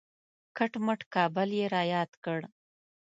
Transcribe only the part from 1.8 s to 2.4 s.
یاد کړ.